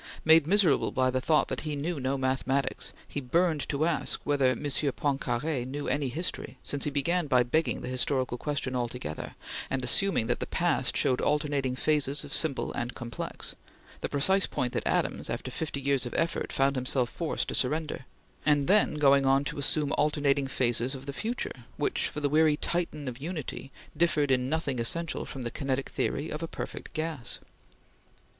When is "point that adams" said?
14.47-15.29